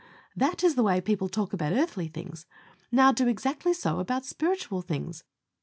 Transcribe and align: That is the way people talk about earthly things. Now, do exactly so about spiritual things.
That 0.35 0.63
is 0.63 0.73
the 0.73 0.81
way 0.81 0.99
people 0.99 1.29
talk 1.29 1.53
about 1.53 1.73
earthly 1.73 2.07
things. 2.07 2.47
Now, 2.91 3.11
do 3.11 3.27
exactly 3.27 3.71
so 3.71 3.99
about 3.99 4.25
spiritual 4.25 4.81
things. 4.81 5.23